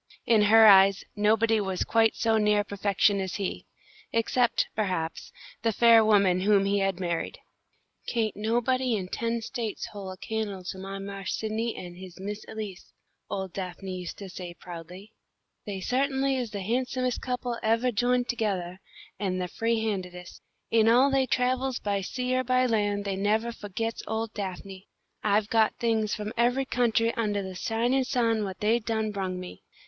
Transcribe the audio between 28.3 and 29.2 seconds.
what they done